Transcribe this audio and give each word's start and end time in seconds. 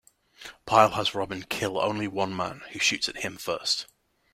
Pyle 0.65 0.89
has 0.93 1.13
Robin 1.13 1.43
kill 1.43 1.79
only 1.79 2.07
one 2.07 2.35
man, 2.35 2.63
who 2.71 2.79
shoots 2.79 3.07
at 3.07 3.17
him 3.17 3.37
first. 3.37 3.85